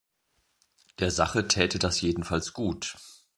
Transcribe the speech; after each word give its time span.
Der 0.97 1.11
Sache 1.11 1.47
täte 1.47 1.77
das 1.77 2.01
jedenfalls 2.01 2.53
gut! 2.53 2.95